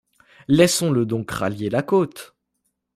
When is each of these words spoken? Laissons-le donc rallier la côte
Laissons-le 0.47 1.05
donc 1.05 1.29
rallier 1.29 1.69
la 1.69 1.83
côte 1.83 2.33